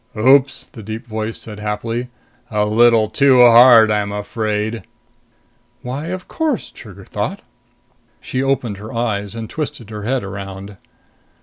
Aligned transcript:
"Oops!" 0.17 0.65
the 0.71 0.81
deep 0.81 1.05
voice 1.05 1.37
said 1.37 1.59
happily. 1.59 2.09
"A 2.49 2.65
little 2.65 3.07
too 3.07 3.41
hard, 3.41 3.91
I'm 3.91 4.11
afraid!" 4.11 4.81
Why, 5.83 6.07
of 6.07 6.27
course, 6.27 6.71
Trigger 6.71 7.05
thought. 7.05 7.43
She 8.19 8.41
opened 8.41 8.77
her 8.77 8.91
eyes 8.91 9.35
and 9.35 9.47
twisted 9.47 9.91
her 9.91 10.01
head 10.01 10.23
around. 10.23 10.77